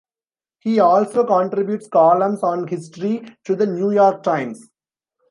He 0.61 0.79
also 0.79 1.23
contributes 1.27 1.87
columns 1.87 2.41
on 2.41 2.67
history 2.67 3.37
to 3.45 3.53
"The 3.55 3.67
New 3.67 3.91
York 3.91 4.23
Times". 4.23 4.67